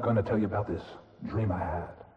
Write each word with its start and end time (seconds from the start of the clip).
not 0.00 0.14
going 0.14 0.16
to 0.16 0.22
tell 0.22 0.38
you 0.38 0.46
about 0.46 0.66
this 0.66 0.82
dream 1.26 1.52
I 1.52 1.58
had. 1.58 2.09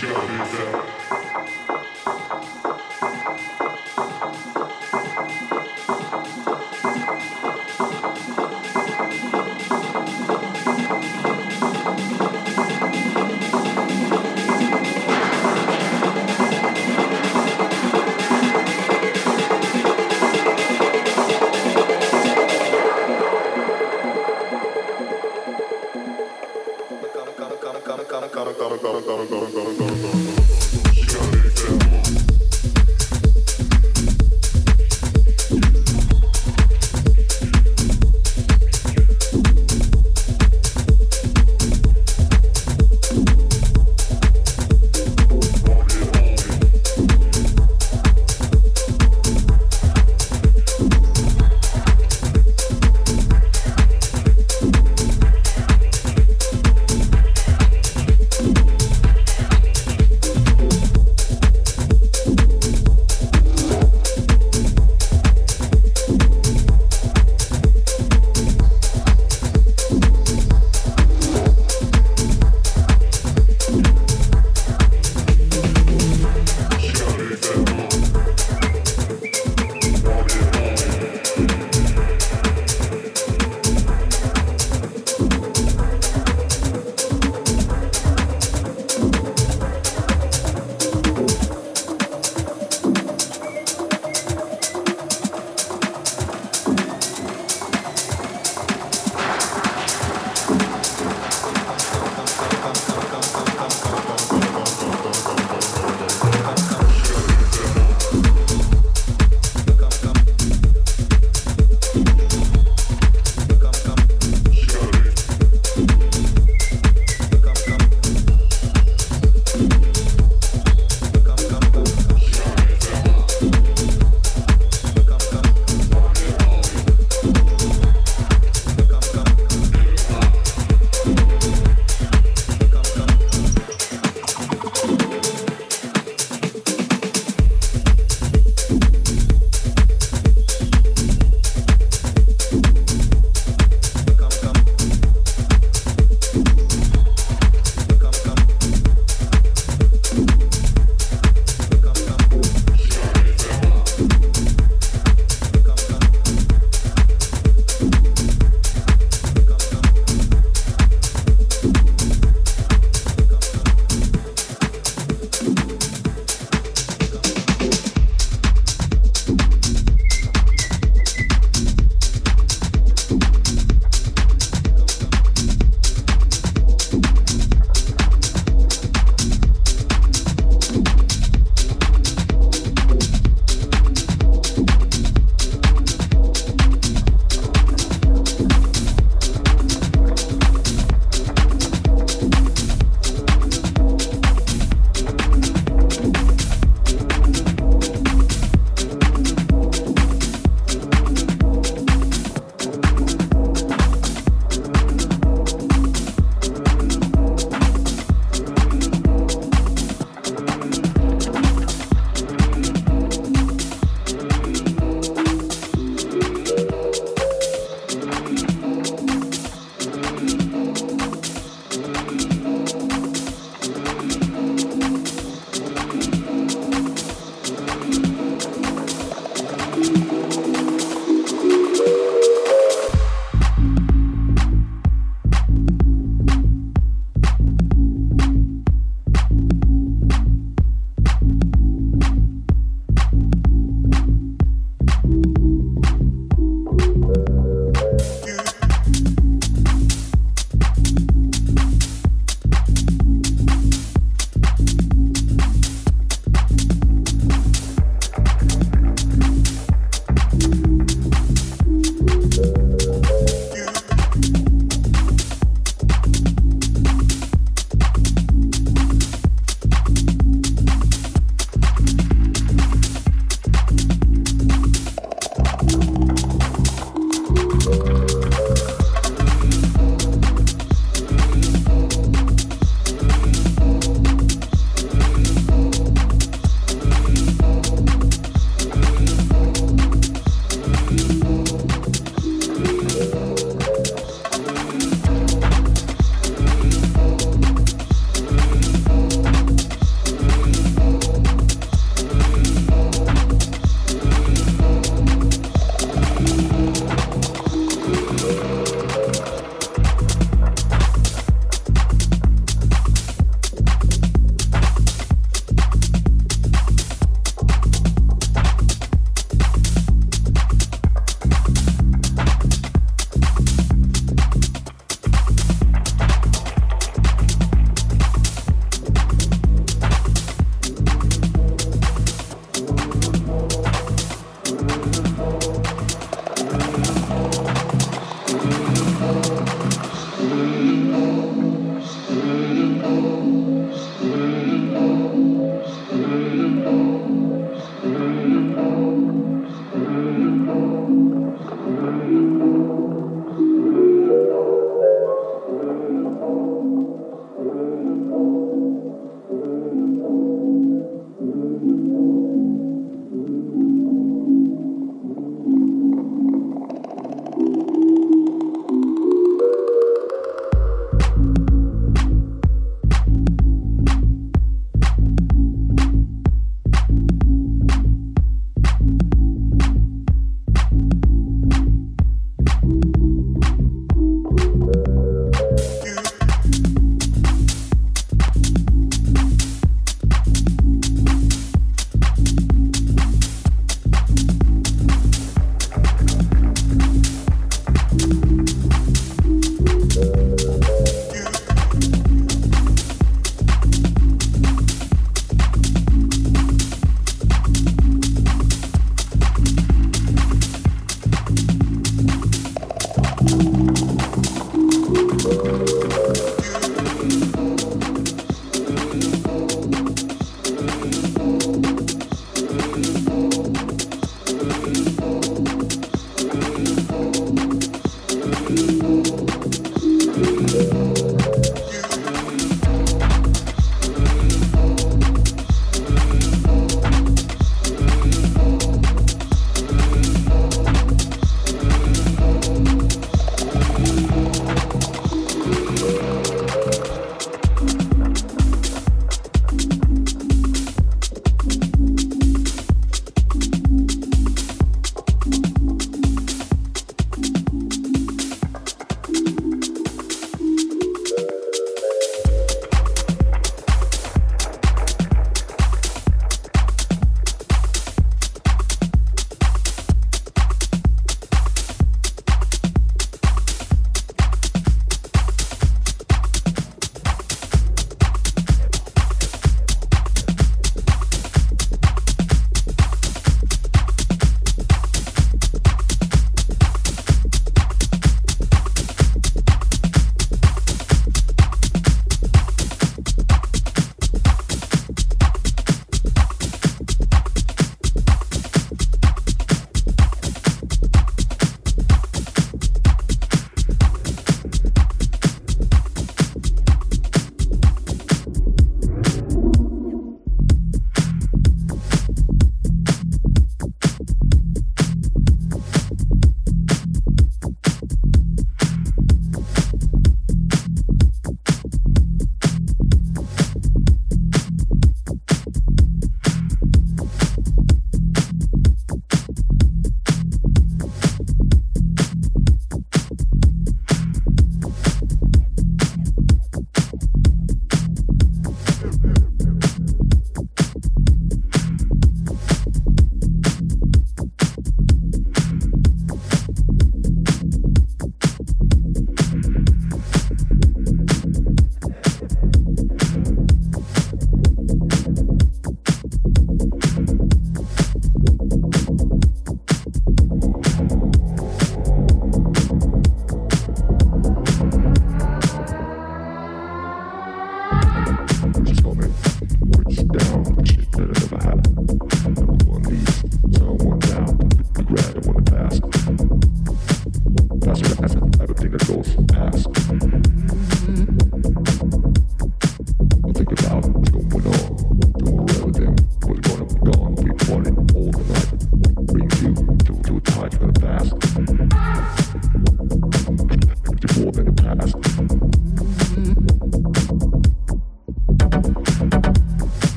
shut 0.00 0.10
it 0.10 0.72
down. 0.72 0.89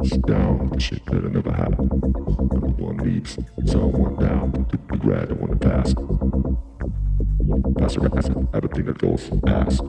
puts 0.00 0.16
down 0.18 0.70
the 0.72 0.80
shit 0.80 1.04
that 1.06 1.24
I 1.24 1.28
never 1.28 1.52
had. 1.52 1.78
And 1.78 2.78
one 2.78 2.96
leaves 2.98 3.38
someone 3.66 4.16
down 4.16 4.66
to 4.70 4.78
regret 4.88 5.28
and 5.28 5.38
want 5.38 5.60
to 5.60 5.68
pass. 5.68 5.94
Pass 7.78 7.96
or 7.98 8.08
pass, 8.08 8.30
everything 8.54 8.86
that 8.86 8.98
goes 8.98 9.28
past. 9.44 9.82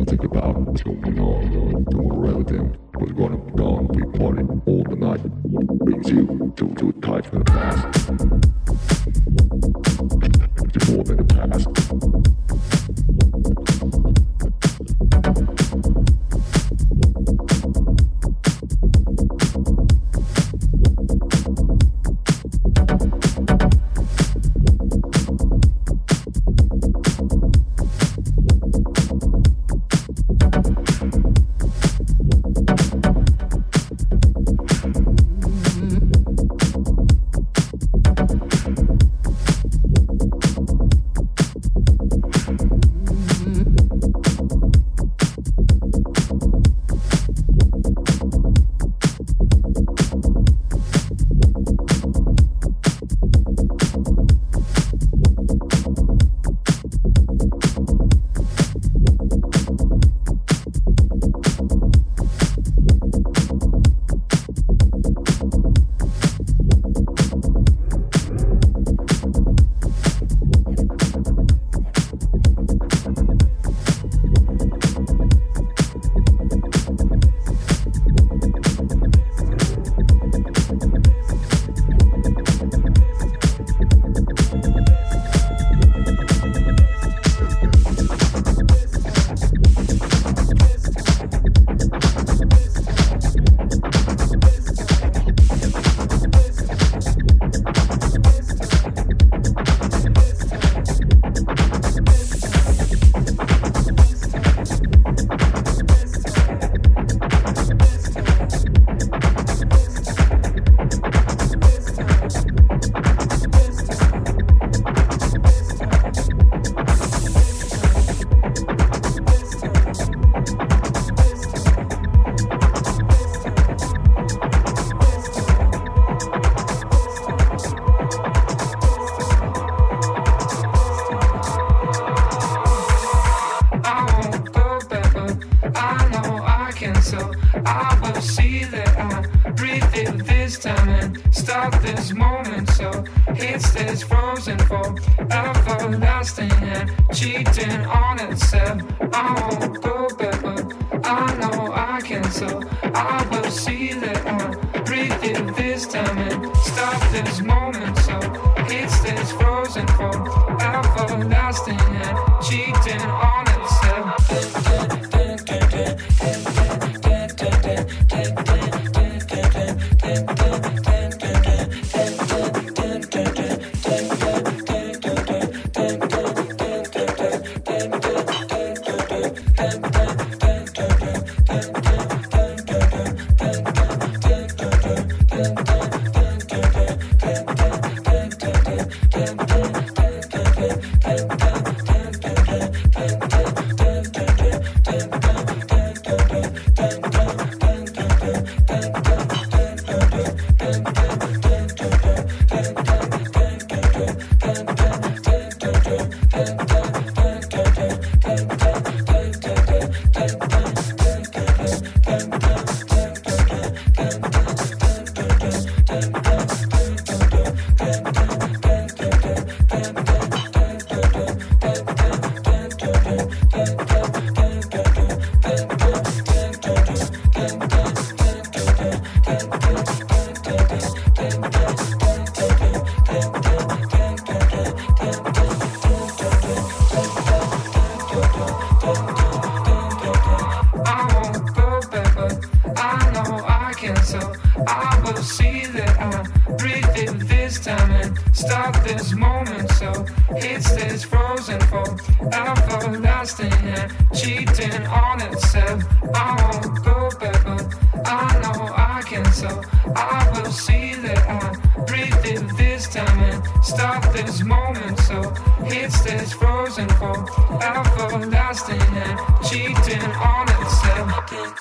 I 0.00 0.04
think 0.04 0.24
about 0.24 0.58
what's 0.58 0.82
going 0.82 1.18
on, 1.20 1.84
don't 1.84 2.08
worry 2.08 2.30
everything. 2.30 2.76
What's 2.94 3.12
gonna 3.12 3.36
be 3.36 3.52
done, 3.52 3.88
we 3.88 4.02
party 4.18 4.42
all 4.66 4.82
the 4.82 4.96
night. 4.96 5.22
Brings 5.84 6.10
you 6.10 6.52
to, 6.56 6.74
to 6.74 6.88
a 6.88 6.92
time 6.94 7.22
in 7.32 7.38
the 7.38 7.44
past. 7.44 7.86
It's 10.74 10.88
more 10.88 11.04
than 11.04 11.16
the 11.18 11.24
past. 11.34 12.37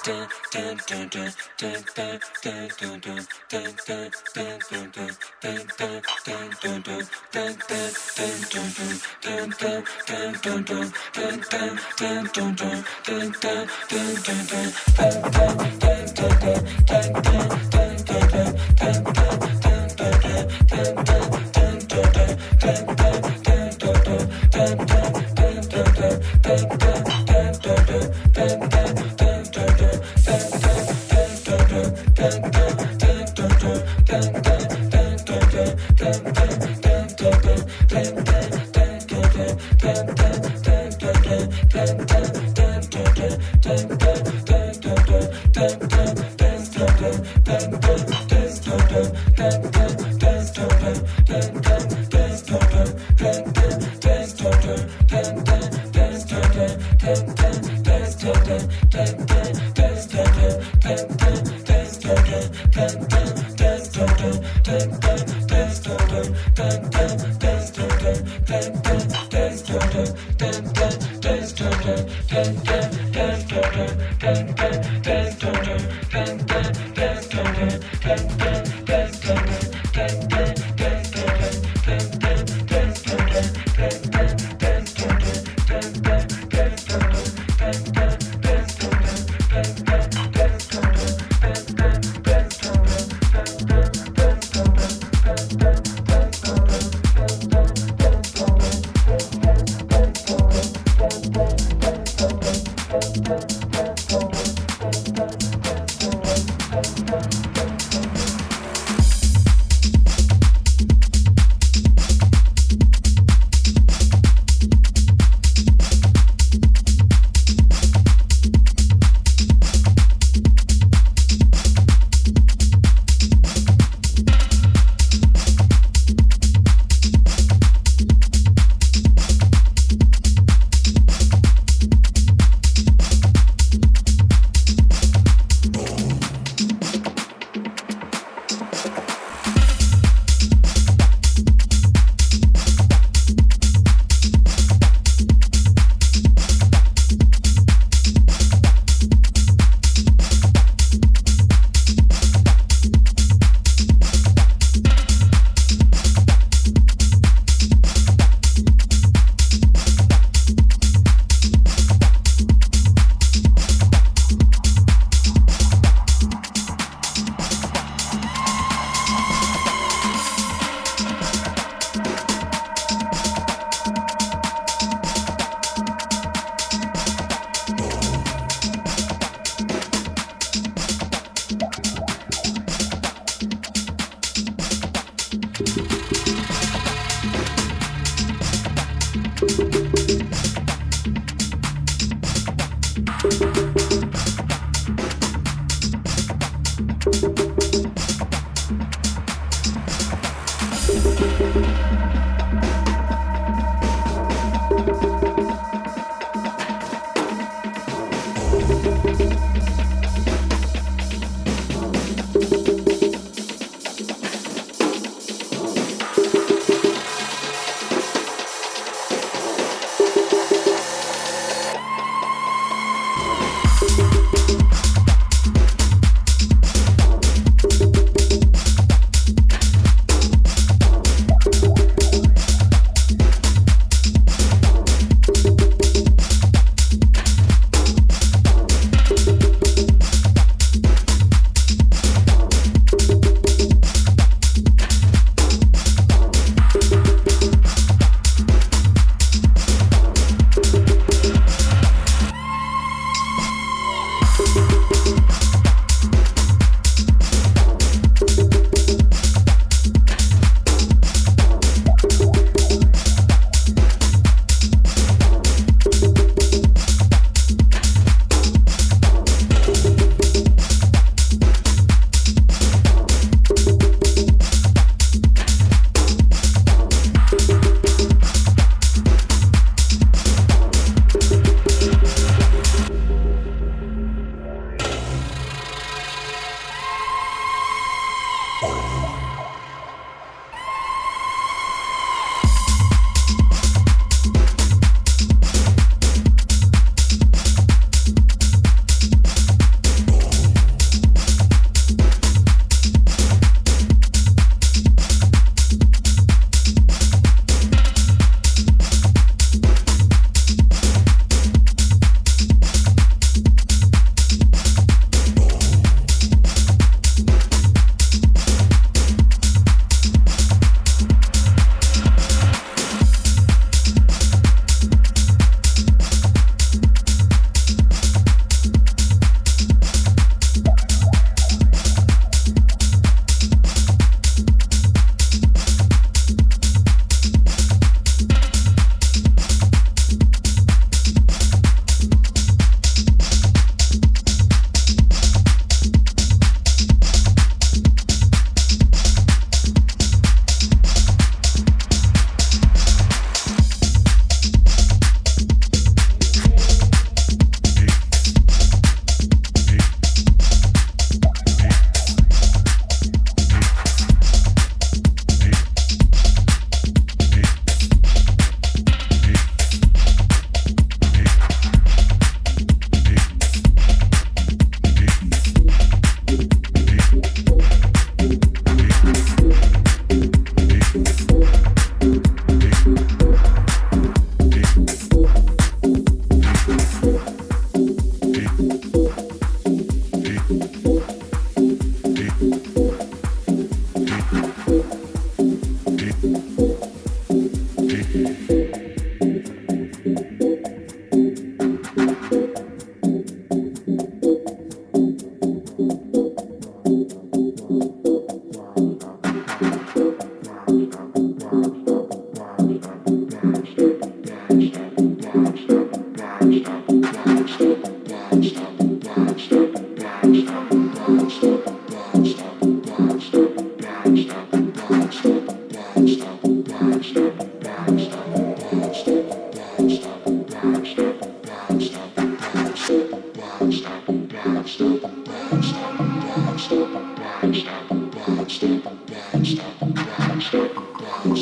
dun 0.08 0.28
dun 1.12 1.38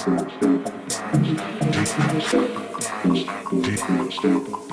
step, 0.00 0.16
take 1.72 1.98
my 1.98 2.18
step, 2.20 2.48
take 3.62 3.90
my 3.90 4.08
step. 4.08 4.69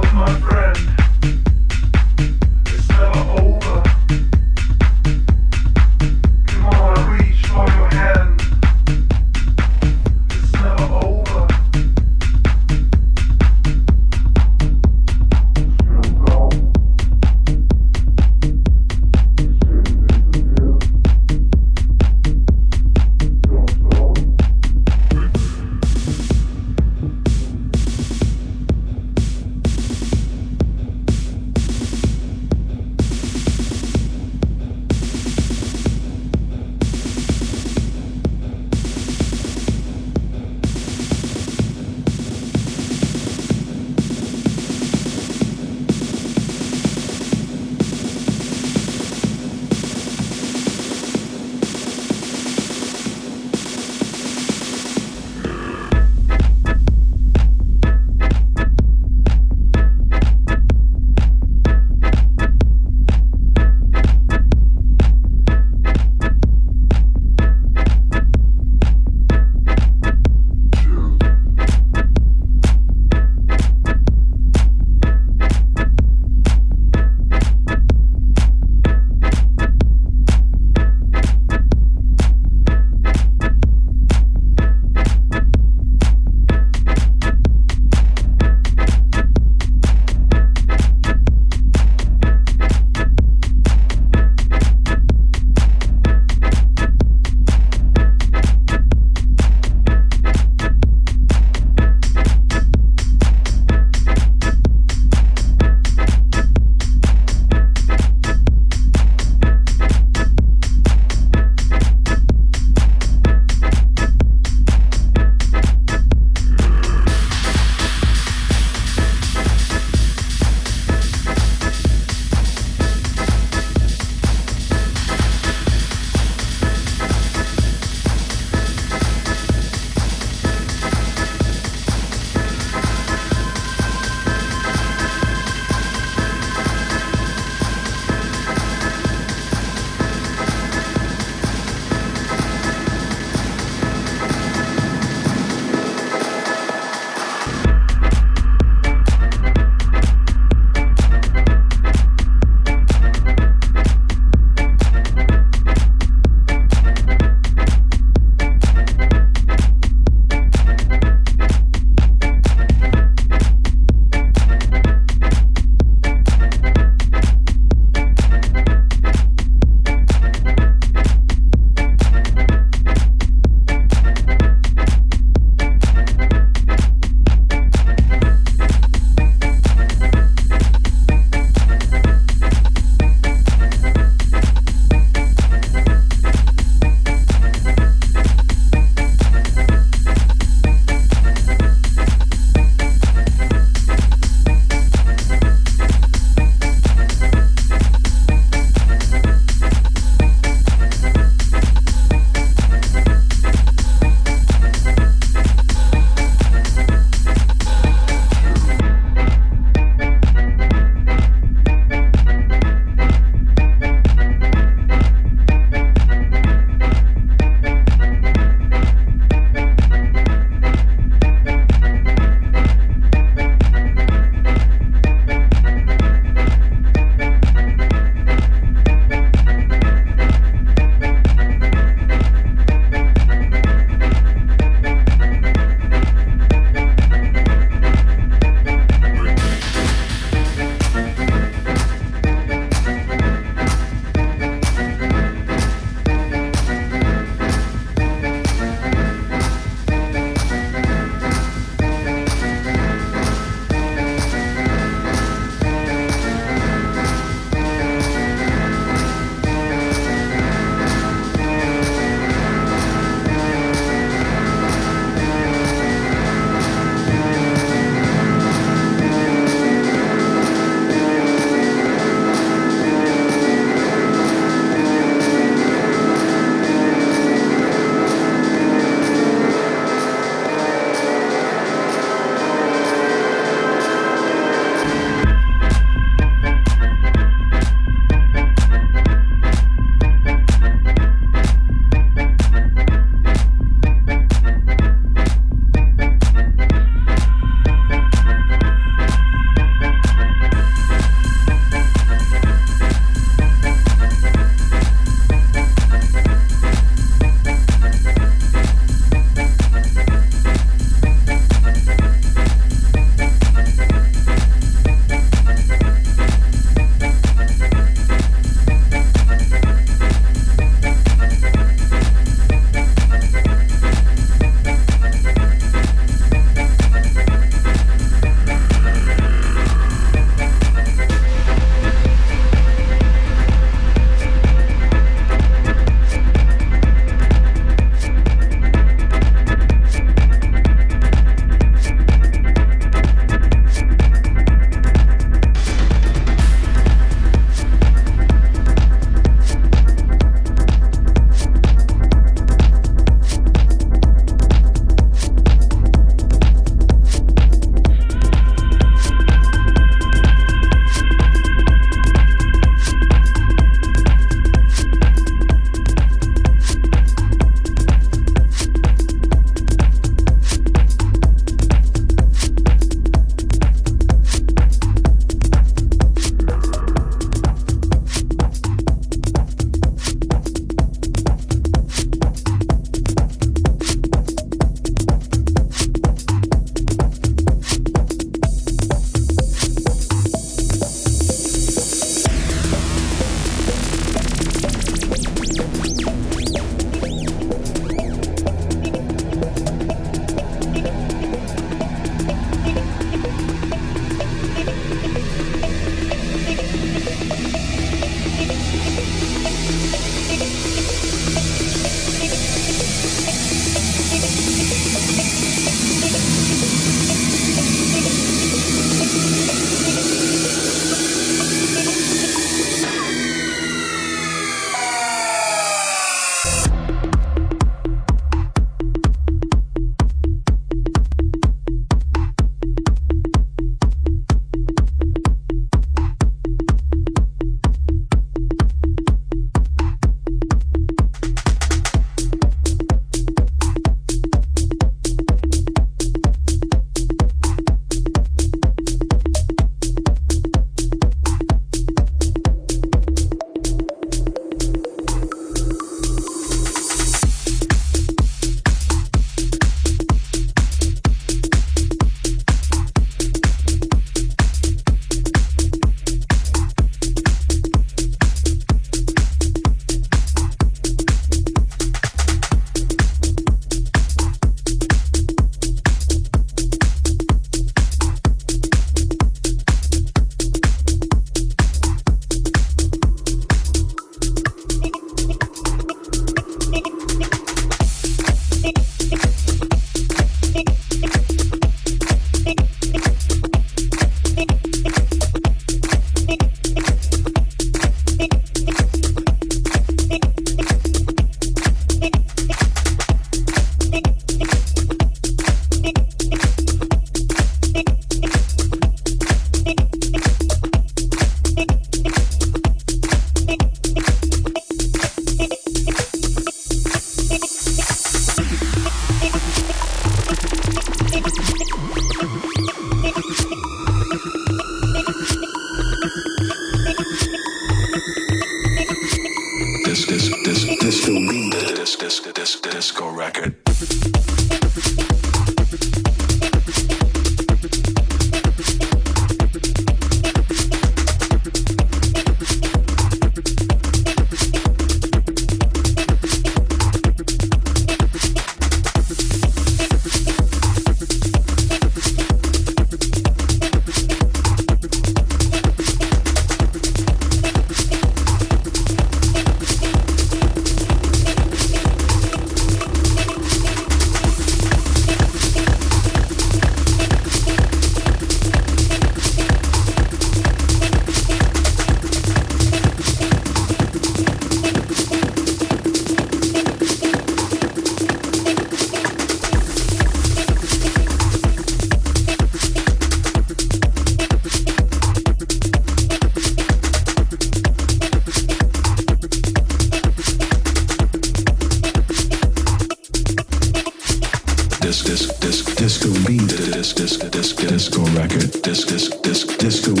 Disco 597.81 598.03
record 598.13 598.61
disc 598.61 598.87
disc 598.89 599.21
disc 599.23 599.57
disco 599.57 600.00